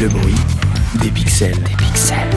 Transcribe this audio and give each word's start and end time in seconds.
Le 0.00 0.08
bruit 0.08 0.34
des 0.94 1.10
pixels. 1.10 1.58
Des 1.62 1.76
pixels. 1.76 2.28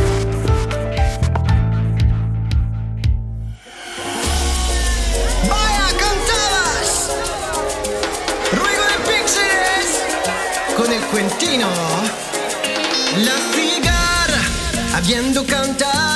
Vaya 5.49 5.87
cantabas. 6.03 7.11
Ruido 8.51 8.83
de 8.91 8.97
píxeles. 9.09 9.89
Con 10.77 10.91
el 10.91 11.01
cuentino. 11.11 11.67
La 13.25 13.37
cigarra 13.53 14.41
habiendo 14.97 15.45
cantado. 15.45 16.14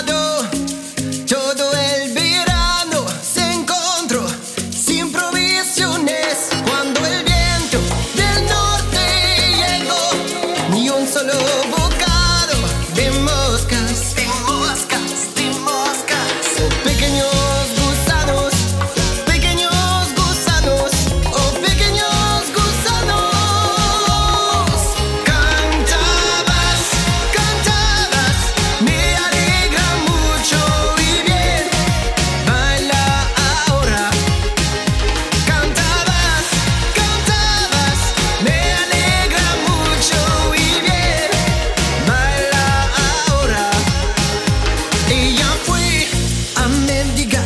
mendigar 47.09 47.43